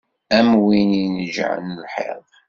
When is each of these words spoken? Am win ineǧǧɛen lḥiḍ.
Am 0.37 0.49
win 0.63 0.91
ineǧǧɛen 1.03 1.67
lḥiḍ. 1.83 2.25